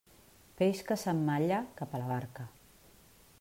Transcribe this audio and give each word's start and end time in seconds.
Peix 0.61 0.79
que 0.87 0.97
s'emmalla, 1.01 1.59
cap 1.83 1.95
a 1.97 2.01
la 2.05 2.09
barca. 2.13 2.47